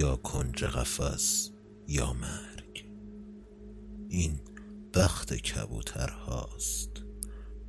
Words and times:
یا 0.00 0.16
کنج 0.16 0.64
قفس 0.64 1.50
یا 1.88 2.12
مرگ. 2.12 2.84
این 4.08 4.40
بخت 4.94 5.34
کبوتر 5.34 6.10
هاست. 6.10 6.90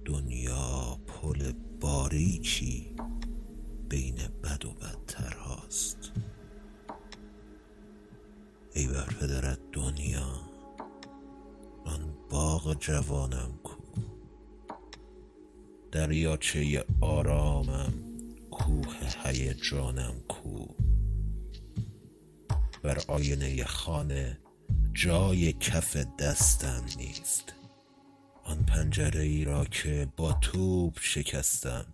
دنیا 0.05 0.99
پل 1.07 1.51
باریکی 1.81 2.95
بین 3.89 4.15
بد 4.43 4.65
و 4.65 4.73
بدتر 4.73 5.33
هاست. 5.33 6.11
ای 8.73 8.87
بر 8.87 9.05
پدرت 9.21 9.59
دنیا 9.71 10.41
آن 11.85 12.13
باغ 12.29 12.79
جوانم 12.79 13.59
کو. 13.63 13.81
دریاچه 15.91 16.85
آرامم 17.01 17.93
کوه 18.51 18.95
هیجانم 19.23 20.15
کو. 20.27 20.90
بر 22.83 23.01
آینه 23.07 23.65
خانه 23.65 24.37
جای 24.93 25.53
کف 25.53 25.97
دستم 26.19 26.85
نیست. 26.97 27.53
آن 28.43 28.63
پنجره 28.63 29.21
ای 29.21 29.45
را 29.45 29.65
که 29.65 30.07
با 30.17 30.33
توپ 30.33 30.97
شکستم 31.01 31.85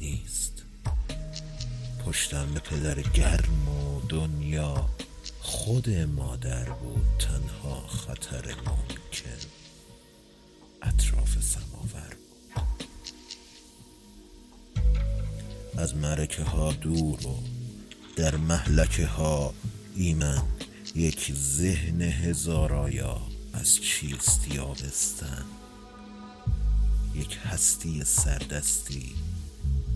نیست. 0.00 0.62
پشتم 2.06 2.54
به 2.54 2.60
پدر 2.60 3.02
گرم 3.02 3.68
و 3.68 4.00
دنیا 4.08 4.88
خود 5.40 5.90
مادر 5.90 6.64
بود 6.64 7.06
تنها 7.18 7.86
خطر 7.86 8.54
ممکن 8.54 9.38
اطراف 10.82 11.42
سماور 11.42 12.16
از 15.76 15.96
مرکه 15.96 16.42
ها 16.42 16.72
دور 16.72 17.26
و 17.26 17.38
در 18.16 18.36
محلکه 18.36 19.06
ها 19.06 19.54
ایمن 19.96 20.42
یک 20.94 21.32
ذهن 21.34 22.02
هزارایا 22.02 23.20
از 23.54 23.80
چیست 23.80 24.54
یابستن؟ 24.54 25.44
یک 27.14 27.38
هستی 27.44 28.04
سردستی 28.04 29.14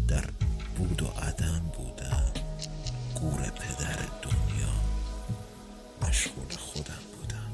در 0.08 0.24
بود 0.76 1.02
و 1.02 1.06
عدم 1.06 1.72
بودم 1.76 2.32
گور 3.20 3.40
پدر 3.40 3.98
دنیا 4.22 4.74
مشغول 6.02 6.56
خودم 6.58 7.02
بودم. 7.16 7.50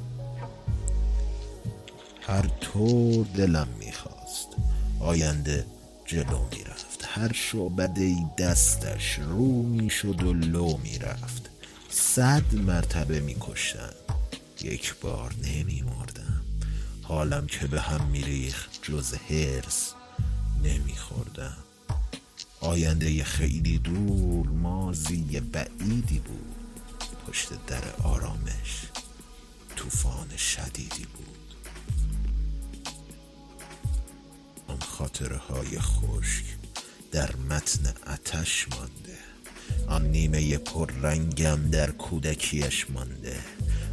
هر 2.21 2.47
طور 2.61 3.27
دلم 3.27 3.69
می‌خواست 3.79 4.49
آینده 5.01 5.67
جلو 6.07 6.39
می‌رفت 6.53 6.66
هر 7.17 7.33
شعبده 7.33 8.17
دستش. 8.39 9.19
رو 9.19 9.63
می‌شد 9.63 10.23
و 10.23 10.33
لو 10.33 10.77
می‌رفت. 10.77 11.51
صد 11.91 12.55
مرتبه 12.55 13.21
میکشتم 13.21 13.95
یک 14.63 14.95
بار 15.01 15.35
نمی 15.43 15.83
مردم 15.83 16.43
حالم 17.03 17.47
که 17.47 17.67
به 17.67 17.81
هم 17.81 18.07
میریخ 18.07 18.69
جز 18.83 19.15
هرس 19.15 19.93
نمیخوردم. 20.65 21.57
آینده 22.61 23.25
خیلی 23.25 23.79
دور 23.79 24.49
مازی 24.49 25.41
بعیدی 25.41 26.19
بود. 26.19 26.55
پشت 27.27 27.49
در 27.67 27.83
آرامش 28.03 28.87
طوفان 29.77 30.37
شدیدی 30.37 31.07
بود. 31.17 31.55
آن 34.69 34.79
خاطره 34.81 35.37
های 35.37 35.81
خشک 35.81 36.56
در 37.17 37.37
متن 37.37 37.95
اتش 38.07 38.67
مانده. 38.71 39.19
آن 39.87 40.07
نیمه 40.07 40.59
پر 40.59 40.91
رنگم 40.91 41.71
در 41.71 41.91
کودکیش 41.91 42.91
مانده. 42.91 43.37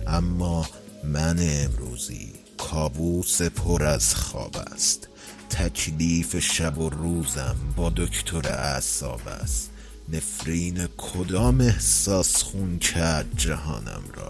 اما 0.08 0.68
من 1.04 1.38
امروزی 1.40 2.34
کابوس 2.58 3.42
پر 3.42 3.84
از 3.84 4.16
خواب 4.16 4.58
است. 4.58 5.08
تکلیف 5.50 6.40
شب 6.40 6.78
و 6.78 6.90
روزم 6.90 7.56
با 7.76 7.90
دکتر 7.90 8.48
اعصاب 8.48 9.28
است. 9.28 9.70
نفرین 10.10 10.88
کدام 10.98 11.62
احساس 11.62 12.44
خون 12.44 12.80
کرد 12.80 13.38
جهانم 13.38 14.04
را؟ 14.14 14.28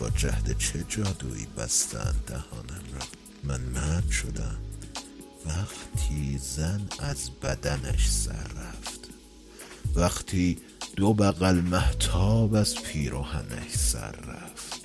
با 0.00 0.10
جهد 0.10 0.58
چه 0.58 0.84
جادویی 0.88 1.46
بستند 1.56 2.22
دهانم 2.26 2.84
را؟ 2.94 3.06
من 3.44 3.60
مرد 3.60 4.10
شدم. 4.10 4.58
وقتی 5.46 6.38
زن 6.38 6.88
از 6.98 7.30
بدنش 7.42 8.10
سر 8.10 8.32
رفت. 8.32 9.00
وقتی 9.94 10.58
دو 10.96 11.14
بغل 11.14 11.60
محتاب 11.60 12.54
از 12.54 12.74
پیراهنش 12.74 13.70
سر 13.76 14.12
رفت. 14.12 14.80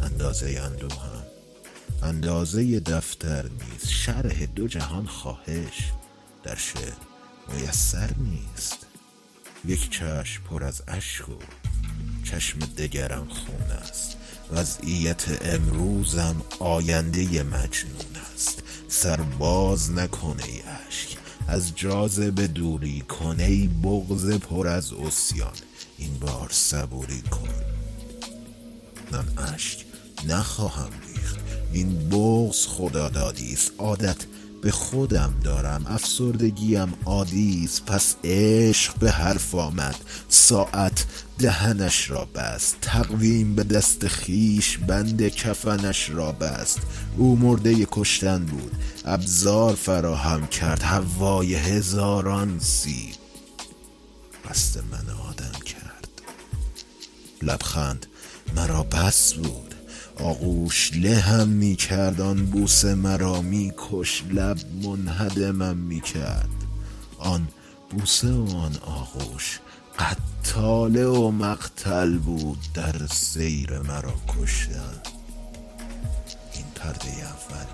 اندازه 0.00 0.60
اندوهم 0.64 1.22
اندازه 2.02 2.80
دفتر 2.80 3.42
نیست 3.42 3.88
شرح 3.88 4.44
دو 4.44 4.68
جهان 4.68 5.06
خواهش 5.06 5.92
در 6.42 6.56
شعر 6.56 6.92
میسر 7.48 8.10
نیست. 8.18 8.86
یک 9.64 9.90
چشم 9.90 10.42
پر 10.42 10.64
از 10.64 10.82
اشک 10.88 11.28
و 11.28 11.32
چشم 12.24 12.58
دگرم 12.58 13.28
خون 13.28 13.70
است. 13.70 14.16
وضعیت 14.52 15.24
امروزم 15.54 16.42
آینده 16.58 17.42
مجنون 17.42 18.17
است. 18.38 18.62
سرباز 18.88 19.92
نکنه 19.92 20.44
ای 20.44 20.60
اشک. 20.88 21.18
از 21.48 21.76
جاذبه 21.76 22.46
دوری 22.46 23.00
کنه 23.00 23.44
ای 23.44 23.68
بغز 23.82 24.30
پر 24.30 24.68
از 24.68 24.92
اسیان 24.92 25.52
این 25.98 26.18
بار 26.18 26.48
صبوری 26.50 27.22
کن. 27.22 27.48
من 29.12 29.24
اشک 29.54 29.84
نخواهم 30.28 30.90
ریخت. 31.08 31.38
این 31.72 32.08
بغز 32.08 32.66
خدادادی 32.66 33.52
است. 33.52 33.72
عادت 33.78 34.16
به 34.62 34.70
خودم 34.70 35.34
دارم. 35.44 35.86
افسردگیم 35.88 36.94
عادی 37.04 37.64
است 37.64 37.84
پس 37.84 38.16
عشق 38.24 38.98
به 38.98 39.10
حرف 39.10 39.54
آمد. 39.54 39.96
ساعت 40.28 41.06
دهنش 41.38 42.10
را 42.10 42.24
بست. 42.34 42.76
تقویم 42.80 43.54
به 43.54 43.64
دست 43.64 44.08
خیش 44.08 44.78
بند 44.78 45.28
کفنش 45.28 46.10
را 46.10 46.32
بست. 46.32 46.80
او 47.16 47.36
مرده 47.36 47.86
کشتن 47.90 48.44
بود. 48.44 48.72
ابزار 49.04 49.74
فراهم 49.74 50.46
کرد. 50.46 50.82
هوای 50.82 51.54
هزاران 51.54 52.58
سیب 52.58 53.14
قصد 54.50 54.80
من 54.80 55.14
آدم 55.28 55.60
کرد. 55.64 56.08
لبخند 57.42 58.06
مرا 58.56 58.82
بس 58.82 59.34
بود. 59.34 59.74
آغوش 60.20 60.90
لهم 60.94 61.48
می 61.48 61.76
کرد 61.76 62.20
آن 62.20 62.46
بوسه 62.46 62.94
مرا 62.94 63.42
می 63.42 63.72
کش 63.76 64.24
لب 64.30 64.58
منهدمم 64.82 65.76
می 65.76 66.00
کرد 66.00 66.48
آن 67.18 67.48
بوسه 67.90 68.32
و 68.32 68.56
آن 68.56 68.76
آغوش 68.76 69.58
قتاله 69.98 71.06
و 71.06 71.30
مقتل 71.30 72.18
بود 72.18 72.58
در 72.74 73.06
سیر 73.06 73.78
مرا 73.78 74.14
کشتن 74.28 75.02
این 76.54 76.64
پرده 76.74 77.08
اول 77.08 77.66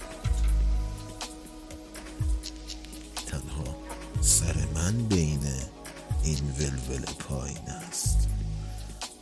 تنها 3.27 3.77
سر 4.21 4.55
من 4.75 4.93
بین 5.09 5.43
این 6.25 6.43
ولول 6.59 7.05
پایین 7.19 7.69
است. 7.89 8.29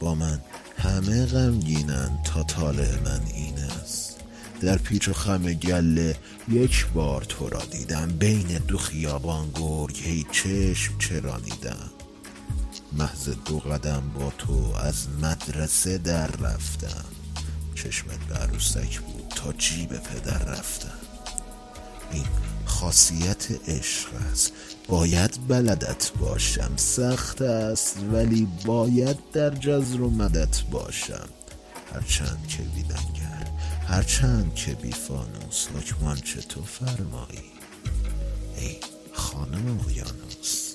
با 0.01 0.15
من 0.15 0.41
همه 0.83 1.27
غمگینن 1.27 2.19
تا 2.25 2.43
طالع 2.43 3.01
من 3.05 3.21
این 3.35 3.59
است. 3.59 4.21
در 4.61 4.79
پیچ 4.79 5.09
و 5.09 5.13
خم 5.13 5.53
گله 5.53 6.17
یک 6.49 6.87
بار 6.87 7.23
تو 7.23 7.49
را 7.49 7.63
دیدم. 7.71 8.07
بین 8.19 8.47
دو 8.47 8.79
خیابان 8.79 9.51
گرگ 9.55 9.97
هی 9.97 10.27
چشم 10.33 10.99
چرانیدم 10.99 11.91
محض 12.93 13.29
دو 13.29 13.59
قدم 13.59 14.03
با 14.15 14.33
تو 14.39 14.75
از 14.77 15.09
مدرسه 15.23 15.99
در 15.99 16.27
رفتم. 16.27 17.05
چشمت 17.75 18.19
به 18.29 18.35
عروسک 18.35 19.01
بود 19.01 19.29
تا 19.37 19.53
جیب 19.53 19.89
پدر 19.89 20.45
رفتم. 20.45 20.99
این 22.13 22.25
خاصیت 22.83 23.69
عشق 23.69 24.09
است. 24.33 24.53
باید 24.89 25.49
بلدت 25.49 26.13
باشم. 26.21 26.73
سخت 26.77 27.43
است 27.43 27.97
ولی 28.13 28.49
باید 28.65 29.31
در 29.33 29.51
جزر 29.51 30.01
و 30.01 30.11
مدت 30.11 30.63
باشم. 30.63 31.29
هرچند 31.95 32.47
که 32.49 32.63
ویلنگر 32.63 33.51
هرچند 33.89 34.55
که 34.55 34.75
بی 34.75 34.91
فانوس 34.91 35.67
حکمان 35.77 36.17
چه 36.17 36.41
تو 36.41 36.63
فرمایی؟ 36.63 37.53
ای 38.57 38.77
خانم 39.13 39.81
اقیانوس 39.81 40.75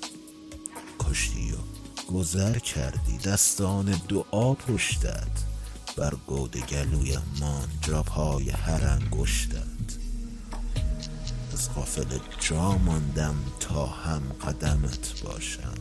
کشتی 0.99 1.51
و 1.51 1.57
گذر 2.13 2.59
کردی. 2.59 3.17
دستان 3.17 4.01
دعا 4.09 4.53
پشتت. 4.53 5.37
بر 5.97 6.13
گود 6.27 6.57
گلوی 6.57 7.17
مان 7.39 8.03
پای 8.03 8.49
هر 8.49 8.87
انگشتت. 8.87 9.76
از 11.77 11.83
غافل 11.83 12.17
جا 12.39 12.77
ماندم 12.77 13.35
تا 13.59 13.85
هم 13.85 14.21
قدمت 14.47 15.21
باشم. 15.23 15.73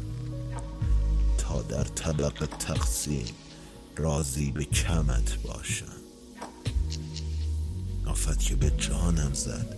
تا 1.39 1.63
در 1.63 1.85
طبق 1.85 2.49
تقسیم 2.59 3.27
راضی 3.97 4.51
به 4.51 4.65
کمت 4.65 5.39
باشم. 5.43 5.87
آفت 8.07 8.41
که 8.41 8.55
به 8.55 8.71
جانم 8.71 9.33
زد 9.35 9.77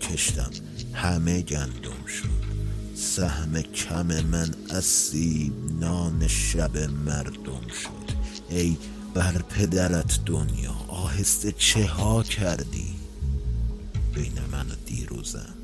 کشتم 0.00 0.50
همه 0.94 1.42
گندم 1.42 2.06
شد. 2.06 2.48
سهم 2.94 3.62
کم 3.62 4.06
من 4.06 4.54
اسیب 4.70 5.52
نان 5.80 6.28
شب 6.28 6.78
مردم 6.78 7.68
شد. 7.68 8.14
ای 8.50 8.76
بر 9.14 9.42
پدرت 9.42 10.24
دنیا 10.24 10.74
آهسته 10.88 11.52
چه 11.52 11.86
ها 11.86 12.22
کردی؟ 12.22 12.97
بین 14.14 14.38
من 14.52 14.70
و 14.70 14.74
دیروزم. 14.86 15.54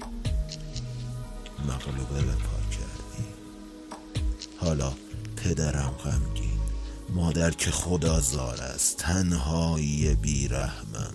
مغلوبه 1.69 2.23
به 2.23 2.33
پا 2.33 2.61
کردی. 2.71 3.29
حالا 4.61 4.93
پدرم 5.37 5.91
غمگین 6.05 6.61
مادر 7.09 7.51
که 7.51 7.71
خدا 7.71 8.21
زار 8.21 8.61
است 8.61 8.97
تنهایی 8.97 10.15
بیرحمم 10.15 11.15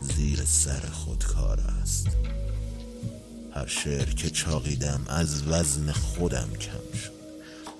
زیر 0.00 0.44
سر 0.44 0.90
خودکار 0.92 1.60
است. 1.60 2.06
هر 3.54 3.66
شعر 3.66 4.10
که 4.10 4.30
چاقیدم 4.30 5.04
از 5.08 5.48
وزن 5.48 5.92
خودم 5.92 6.48
کم 6.60 6.98
شد. 6.98 7.18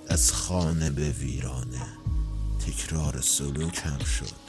از 0.08 0.32
خانه 0.32 0.90
به 0.90 1.10
ویرانه 1.10 1.86
تکرار 2.66 3.20
سلوکم 3.20 3.98
شد. 3.98 4.48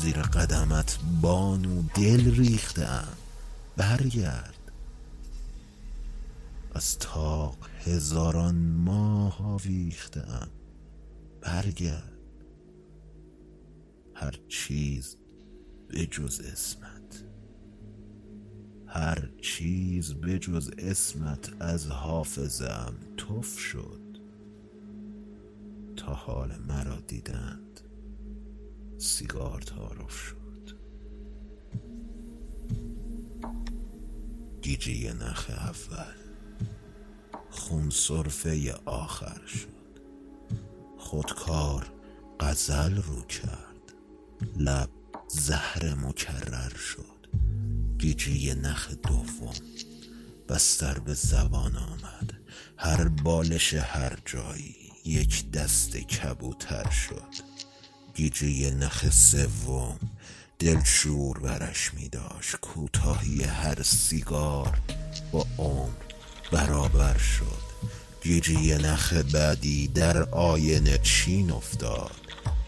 زیر 0.00 0.22
قدمت 0.22 0.98
بانو 1.22 1.82
دل 1.82 2.34
ریختم 2.34 3.08
برگرد. 3.76 4.72
از 6.74 6.98
تاق 6.98 7.56
هزاران 7.84 8.56
ماه 8.56 9.42
آویختم 9.42 10.48
برگرد. 11.40 12.12
هر 14.14 14.38
چیز 14.48 15.16
به 15.88 16.06
جز 16.06 16.40
اسمت. 16.40 17.24
هر 18.86 19.28
چیز 19.42 20.14
به 20.14 20.38
جز 20.38 20.70
اسمت 20.78 21.62
از 21.62 21.86
حافظم 21.86 22.94
تف 23.16 23.58
شد. 23.58 24.00
تا 25.96 26.14
حال 26.14 26.52
مرا 26.68 27.00
دیدند 27.00 27.65
سیگار 28.98 29.60
تعارف 29.60 30.18
شد 30.18 30.36
گیجی 34.66 35.12
نخ 35.12 35.50
اول. 35.50 36.14
خون 37.50 37.90
صرفه 37.90 38.74
آخر 38.84 39.46
شد. 39.46 40.00
خودکار 40.98 41.92
غزل 42.40 42.96
رو 43.02 43.22
کرد. 43.22 43.92
لب 44.56 44.88
زهر 45.28 45.94
مکرر 45.94 46.76
شد. 46.76 47.26
گیجی 47.98 48.54
نخ 48.54 48.90
دوم. 48.90 49.54
بستر 50.48 50.98
به 50.98 51.14
زبان 51.14 51.76
آمد. 51.76 52.34
هر 52.76 53.08
بالش 53.08 53.74
هر 53.74 54.18
جایی 54.24 54.76
یک 55.04 55.50
دست 55.50 55.96
کبوتر 55.96 56.90
شد. 56.90 57.55
گیجی 58.16 58.70
نخ 58.70 59.10
سوم 59.10 59.98
دلشور 60.58 61.38
برش 61.38 61.94
می 61.94 62.08
داشت 62.08 62.56
کوتاهی 62.56 63.42
هر 63.42 63.82
سیگار 63.82 64.80
با 65.32 65.46
عمر 65.58 65.92
برابر 66.52 67.18
شد. 67.18 67.66
گیجی 68.22 68.74
نخ 68.74 69.12
بعدی 69.12 69.88
در 69.88 70.22
آینه 70.22 70.98
چین 70.98 71.50
افتاد. 71.50 72.20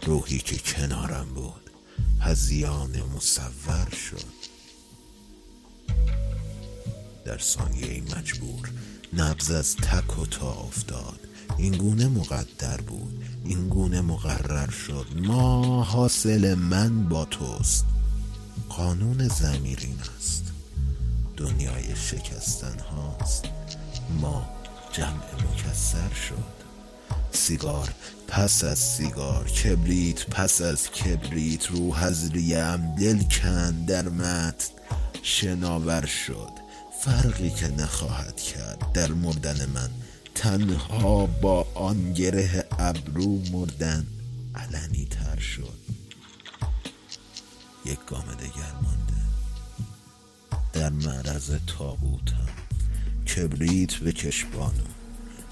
روحی 0.05 0.37
که 0.37 0.57
کنارم 0.57 1.27
بود 1.35 1.69
هزیان 2.21 3.01
مصور 3.15 3.89
شد. 4.09 4.39
در 7.25 7.37
ثانیه 7.37 8.01
مجبور 8.01 8.69
نبز 9.13 9.51
از 9.51 9.75
تک 9.75 10.19
و 10.19 10.25
تا 10.25 10.51
افتاد. 10.51 11.28
این 11.57 11.77
گونه 11.77 12.07
مقدر 12.07 12.81
بود 12.81 13.23
این 13.45 13.69
گونه 13.69 14.01
مقرر 14.01 14.69
شد. 14.69 15.05
ما 15.15 15.83
حاصل 15.83 16.55
من 16.55 17.09
با 17.09 17.25
توست. 17.25 17.85
قانون 18.69 19.27
زمیرین 19.27 19.97
است. 20.17 20.43
دنیای 21.37 21.95
شکستن 21.95 22.79
هاست. 22.79 23.45
ما 24.21 24.49
جمع 24.91 25.23
مکسر 25.33 26.13
شد. 26.29 26.59
سیگار 27.31 27.89
پس 28.27 28.63
از 28.63 28.79
سیگار 28.79 29.49
کبریت 29.49 30.25
پس 30.25 30.61
از 30.61 30.91
کبریت 30.91 31.67
رو 31.67 31.93
هزریم 31.93 32.95
دل 32.95 33.23
کن 33.23 33.71
در 33.71 34.09
متن 34.09 34.67
شناور 35.23 36.05
شد. 36.05 36.51
فرقی 37.01 37.49
که 37.49 37.67
نخواهد 37.67 38.35
کرد 38.35 38.91
در 38.93 39.11
مردن 39.11 39.65
من 39.65 39.89
تنها 40.39 41.25
با 41.25 41.67
آن 41.75 42.13
گره 42.13 42.65
ابرو 42.79 43.41
مردن 43.51 44.05
علنی 44.55 45.05
تر 45.05 45.39
شد. 45.39 45.79
یک 47.85 47.99
گام 48.07 48.23
دگر 48.23 48.71
مانده 48.81 49.21
در 50.73 50.89
معرض 50.89 51.51
تابوتم. 51.67 52.49
کبریت 53.35 53.93
به 53.93 54.11
کشبانو 54.11 54.83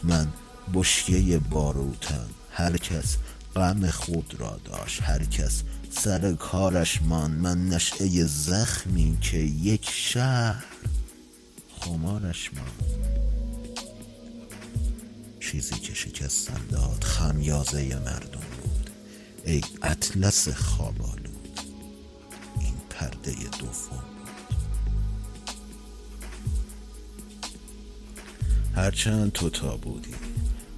من 0.03 0.27
بشکه 0.73 1.39
باروتم. 1.49 2.29
هر 2.51 2.77
کس 2.77 3.17
غم 3.55 3.89
خود 3.89 4.35
را 4.39 4.59
داشت 4.65 5.01
هر 5.01 5.25
کس 5.25 5.63
سر 5.91 6.33
کارش 6.33 7.01
مان 7.01 7.31
من 7.31 7.69
نشعه 7.69 8.23
زخمی 8.25 9.17
که 9.21 9.37
یک 9.37 9.89
شهر 9.89 10.65
خمارش 11.79 12.51
مان 12.53 13.16
چیزی 15.51 15.75
که 15.75 15.93
شکستن 15.93 16.65
داد 16.69 17.03
خمیازه 17.03 17.95
مردم 17.95 18.47
بود. 18.61 18.89
ای 19.45 19.61
اطلس 19.81 20.49
خوابالود 20.49 21.59
این 22.59 22.73
پرده 22.89 23.31
دوم 23.59 23.71
بود. 23.89 24.57
هرچند 28.75 29.31
تو 29.31 29.49
تا 29.49 29.77
بودی 29.77 30.15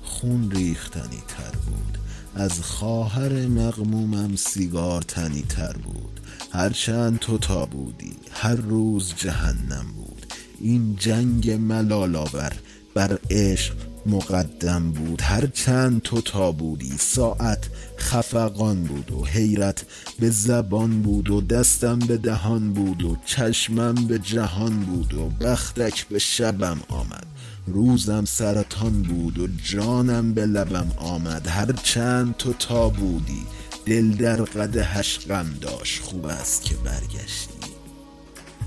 خون 0.04 0.52
ریختنی 0.52 1.24
تر 1.28 1.52
بود. 1.66 1.98
از 2.36 2.62
خواهر 2.62 3.48
مغمومم 3.48 4.36
سیگار 4.36 5.02
تنی 5.02 5.42
تر 5.42 5.74
بود. 5.74 6.20
هرچند 6.52 7.20
تو 7.20 7.38
تا 7.38 7.66
بودی 7.66 8.16
هر 8.32 8.56
روز 8.56 9.14
جهنم 9.18 9.86
بود. 9.96 10.26
این 10.60 10.96
جنگ 10.96 11.52
ملالاور 11.52 12.54
بر 12.94 13.20
عشق 13.30 13.89
مقدم 14.06 14.92
بود. 14.92 15.22
هر 15.22 15.46
چند 15.46 16.02
تو 16.02 16.22
تا 16.22 16.52
بودی 16.52 16.98
ساعت 16.98 17.70
خفقان 17.98 18.84
بود 18.84 19.12
و 19.12 19.26
حیرت 19.26 19.86
به 20.20 20.30
زبان 20.30 21.02
بود 21.02 21.30
و 21.30 21.42
دستم 21.42 22.00
به 22.00 22.18
دهان 22.18 22.74
بود 22.74 23.04
و 23.04 23.18
چشمم 23.26 23.96
به 23.96 24.20
جهان 24.20 24.80
بود 24.80 25.14
و 25.14 25.30
بختک 25.30 26.08
به 26.08 26.20
شبم 26.20 26.80
آمد. 26.90 27.26
روزم 27.68 28.26
سرطان 28.26 29.02
بود 29.02 29.40
و 29.40 29.48
جانم 29.64 30.34
به 30.34 30.46
لبم 30.46 30.92
آمد. 30.98 31.48
هر 31.48 31.72
چند 31.84 32.38
تو 32.38 32.54
تا 32.54 32.90
بودی 32.90 33.46
دل 33.86 34.12
در 34.12 34.42
قدهش 34.42 35.20
غم 35.20 35.58
داشت. 35.62 36.02
خوب 36.02 36.26
است 36.26 36.64
که 36.64 36.76
برگشتی. 36.76 37.70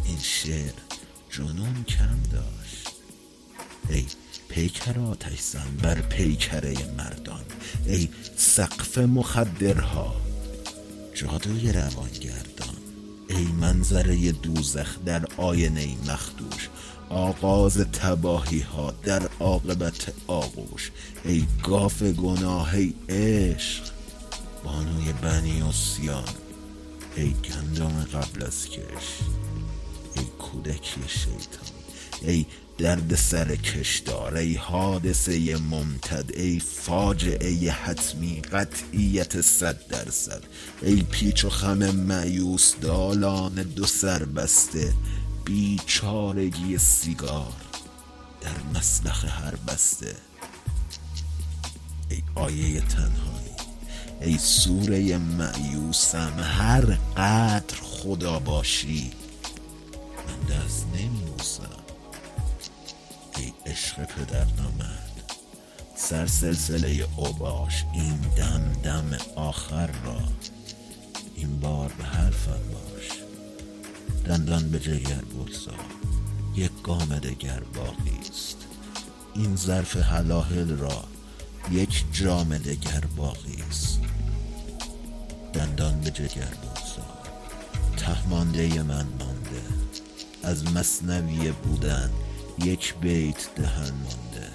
این 0.05 0.19
شعر 0.23 0.73
جنون 1.31 1.85
کم 1.89 2.19
داشت. 2.33 2.89
ای 3.91 4.05
پیکر 4.53 4.99
آتش 4.99 5.41
زن 5.41 5.77
بر 5.83 6.01
پیکره 6.01 6.75
مردان. 6.99 7.45
ای 7.87 8.09
سقف 8.37 8.99
مخدرها. 8.99 10.15
جادوی 11.15 11.73
روانگردان. 11.73 12.77
ای 13.29 13.45
منظره 13.45 14.33
دوزخ 14.33 14.99
در 15.07 15.27
آینه 15.37 15.97
مخدوش. 16.09 16.69
آغاز 17.09 17.79
تباهی 17.79 18.61
ها 18.61 18.91
در 18.91 19.23
عاقبت 19.41 20.13
آغوش. 20.27 20.91
ای 21.25 21.47
گاف 21.63 22.03
گناه 22.03 22.75
ای 22.75 22.95
عشق. 23.09 23.85
بانوی 24.65 25.13
بنی 25.13 25.63
و 25.63 25.73
سیان 25.73 26.35
ای 27.17 27.33
گندم 27.33 28.05
قبل 28.05 28.45
از 28.45 28.69
کش. 28.69 29.19
ای 30.17 30.25
کودکی 30.39 31.01
شیطان. 31.09 31.73
ای 32.23 32.47
درد 32.83 33.15
سر 33.15 33.57
کشدار 33.57 34.37
ای 34.37 34.55
حادثه 34.55 35.57
ممتد 35.57 36.31
ای 36.37 36.61
فاجعه 36.61 37.71
حتمی 37.71 38.41
قطعیت 38.41 39.41
صد 39.41 39.87
درصد. 39.87 40.43
ای 40.83 41.03
پیچ 41.03 41.45
و 41.45 41.51
خم 41.51 41.79
معیوس 41.79 42.75
دالان 42.81 43.55
دو 43.55 43.87
سر 43.87 44.25
بسته 44.25 44.93
بیچارگی 45.45 46.79
سیگار 46.79 47.53
در 48.41 48.79
مسلخ 48.79 49.25
هر 49.25 49.55
بسته. 49.69 50.15
ای 52.11 52.23
آیه 52.35 52.81
تنهایی 52.81 53.53
ای 54.21 54.39
سوره 54.39 55.19
معیوسم 55.19 56.35
هر 56.41 56.85
قدر 57.17 57.77
خدا 57.83 58.39
باشی 58.39 59.11
عشق 64.23 64.31
پدر 64.31 64.63
نامد 64.63 65.23
سر 65.97 66.27
سلسله 66.27 67.07
اوباش 67.17 67.85
این 67.93 68.21
دم 68.37 68.73
دم 68.85 69.19
آخر 69.37 69.87
را. 69.87 70.21
این 71.35 71.61
بار 71.61 71.93
به 71.99 72.05
حرفم 72.05 72.61
باش 72.73 73.09
دندان 74.27 74.69
به 74.69 74.79
جگر 74.79 75.21
بگذار. 75.21 75.85
یک 76.55 76.71
گام 76.83 77.19
دگر 77.19 77.61
باقی 77.61 78.19
است. 78.31 78.57
این 79.35 79.57
ظرف 79.57 79.97
حلاهل 79.97 80.77
را 80.77 81.05
یک 81.71 82.05
جام 82.13 82.59
دگر 82.59 83.05
باقی 83.17 83.63
است. 83.71 84.01
دندان 85.53 86.01
به 86.01 86.11
جگر 86.11 86.55
بگذار. 86.63 87.19
تهمانده 87.97 88.83
من 88.83 89.07
مانده. 89.19 89.63
از 90.43 90.73
مصنوی 90.73 91.53
بودن 91.53 92.11
یک 92.65 92.95
بیت 93.01 93.49
دهن 93.57 93.93
مانده. 93.93 94.49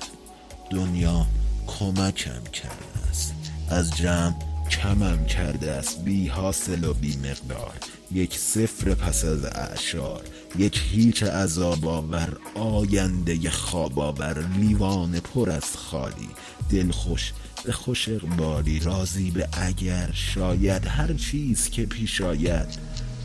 دنیا 0.69 1.25
کمکم 1.67 2.43
کرده 2.53 3.09
است. 3.09 3.33
از 3.69 3.91
جمع 3.97 4.35
کمم 4.69 5.25
کرده 5.25 5.71
است. 5.71 6.03
بی 6.03 6.27
حاصل 6.27 6.83
و 6.83 6.93
بی 6.93 7.17
مقدار. 7.17 7.73
یک 8.11 8.37
صفر 8.37 8.93
پس 8.93 9.25
از 9.25 9.45
اعشار. 9.45 10.23
یک 10.57 10.81
هیچ 10.91 11.23
عذاب 11.23 11.87
آور 11.87 12.37
آینده 12.55 13.49
خواب 13.49 13.99
آور 13.99 14.47
لیوان 14.47 15.19
پر 15.19 15.49
از 15.49 15.77
خالی. 15.77 16.29
دل 16.69 16.91
خوش 16.91 17.33
به 17.63 17.71
خوش 17.71 18.09
اقبالی. 18.09 18.79
راضی 18.79 19.31
به 19.31 19.49
اگر 19.51 20.11
شاید 20.13 20.85
هر 20.85 21.13
چیز 21.13 21.69
که 21.69 21.85
پیش 21.85 22.21
آید. 22.21 22.67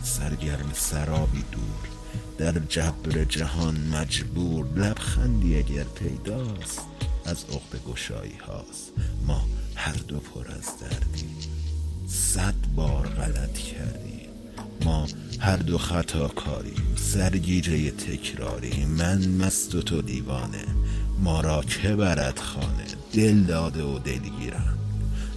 سرگرم 0.02 0.70
سرابی 0.74 1.44
دور. 1.52 2.01
در 2.38 2.52
جبر 2.69 3.25
جهان 3.25 3.76
مجبور 3.92 4.66
لبخندی 4.76 5.59
اگر 5.59 5.85
پیداست 5.85 6.81
از 7.25 7.45
عقد 7.45 7.92
گشایی 7.92 8.38
هاست. 8.47 8.92
ما 9.26 9.42
هر 9.75 9.97
دو 10.09 10.19
پر 10.19 10.49
از 10.49 10.81
دردیم 10.81 11.37
صد 12.07 12.54
بار 12.76 13.09
غلط 13.09 13.52
کردیم. 13.52 14.28
ما 14.85 15.07
هر 15.40 15.57
دو 15.57 15.78
خطا 15.78 16.28
کاریم 16.28 16.97
سرگیجه 16.97 17.90
تکراری 17.90 18.85
من 18.85 19.28
مست 19.28 19.75
و 19.75 19.83
تو 19.83 20.02
دیوانه 20.02 20.64
ما 21.19 21.40
را 21.40 21.62
که 21.62 21.97
برد 21.97 22.38
خانه؟ 22.38 22.85
دل 23.12 23.40
داده 23.42 23.83
و 23.83 23.99
دلگیرم. 23.99 24.78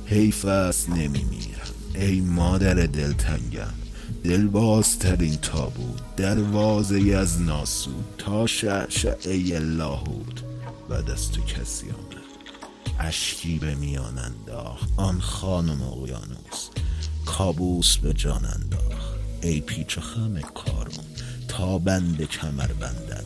حیف 0.05 0.45
است 0.45 0.89
نمیمیرم 0.89 1.55
ای 1.95 2.21
مادر 2.21 2.73
دلتنگم 2.73 3.84
دل 4.23 4.47
بازترین 4.47 5.35
تابوت 5.35 6.15
دروازه 6.17 7.15
از 7.15 7.41
ناسود 7.41 8.05
تا 8.17 8.47
شعشعه 8.47 9.59
لاهود 9.59 10.41
بعد 10.89 11.09
از 11.09 11.31
تو 11.31 11.41
کسی 11.41 11.89
آمد 11.89 12.15
اشکی 12.99 13.59
به 13.59 13.75
میان 13.75 14.17
انداخت 14.17 14.89
آن 14.97 15.21
خانم 15.21 15.81
اقیانوس. 15.81 16.69
کابوس 17.25 17.97
به 17.97 18.13
جان 18.13 18.45
انداخت. 18.45 19.15
ای 19.41 19.61
پیچ 19.61 19.97
و 19.97 20.01
خم 20.01 20.41
کارون 20.41 21.05
تا 21.47 21.77
بند 21.77 22.23
کمر 22.23 22.67
بندد. 22.67 23.25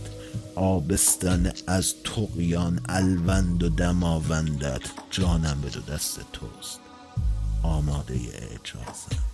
آبستن 0.55 1.53
از 1.67 1.93
تقیان 2.03 2.79
الوند 2.89 3.63
و 3.63 3.69
دماوندت 3.69 4.81
جانم 5.12 5.62
به 5.62 5.69
دو 5.69 5.81
دست 5.81 6.19
توست. 6.33 6.79
آماده 7.63 8.13
اعجازم 8.13 9.28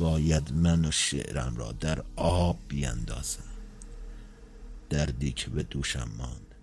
باید 0.00 0.52
من 0.52 0.84
و 0.84 0.90
شعرم 0.90 1.56
را 1.56 1.72
در 1.72 2.04
آب 2.16 2.58
بیندازم. 2.68 3.44
دردی 4.90 5.32
که 5.32 5.50
به 5.50 5.62
دوشم 5.62 6.10
ماند 6.18 6.54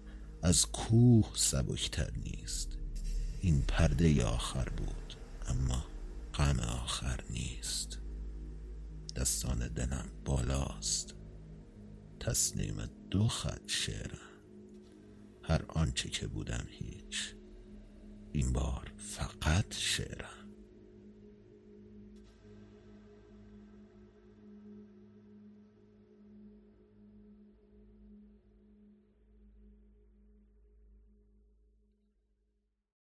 از 0.44 0.66
کوه 0.66 1.32
سبکتر 1.36 2.12
نیست. 2.24 2.78
این 3.42 3.62
پرده 3.62 4.26
آخر 4.26 4.70
بود 4.70 5.14
اما 5.48 5.86
غم 6.34 6.60
آخر 6.60 7.20
نیست. 7.30 8.00
دستان 9.16 9.68
دلم 9.68 10.06
بالاست. 10.26 11.14
تسلیم 12.20 12.90
دو 13.12 13.28
خط 13.28 13.62
شعرم. 13.68 14.18
هر 15.44 15.62
آنچه 15.68 16.10
که 16.10 16.28
بودم 16.28 16.66
هیچ. 16.70 17.34
این 18.32 18.54
بار 18.54 18.92
فقط 18.98 19.74
شعرم. 19.74 20.37